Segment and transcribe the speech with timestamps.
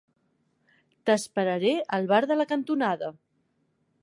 [1.09, 3.13] T'esperaré al bar de la cantonada.